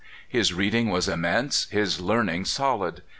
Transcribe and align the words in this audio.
His 0.27 0.51
reading 0.51 0.89
was 0.89 1.07
immense, 1.07 1.67
his 1.69 1.99
learning 2.01 2.45
solid. 2.45 3.03